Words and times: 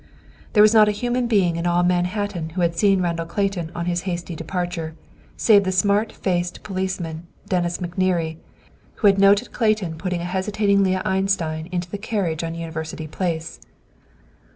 There 0.53 0.63
was 0.63 0.73
not 0.73 0.87
a 0.89 0.97
human 0.97 1.27
being 1.27 1.57
in 1.57 1.67
all 1.67 1.83
Manhattan 1.83 2.49
who 2.49 2.61
had 2.61 2.75
seen 2.75 2.97
Mr. 2.99 3.03
Randall 3.03 3.27
Clayton 3.27 3.71
on 3.75 3.85
his 3.85 4.01
hasty 4.09 4.35
departure, 4.35 4.95
save 5.37 5.63
the 5.63 5.71
smart 5.71 6.11
faced 6.11 6.63
policeman, 6.63 7.27
Dennis 7.47 7.77
McNerney, 7.77 8.37
who 8.95 9.05
had 9.05 9.19
noted 9.19 9.51
Clayton 9.51 9.99
put 9.99 10.09
the 10.09 10.17
hesitating 10.17 10.83
Leah 10.83 11.03
Einstein 11.05 11.69
into 11.71 11.87
the 11.87 11.99
carriage 11.99 12.43
on 12.43 12.55
University 12.55 13.05
Place. 13.07 13.59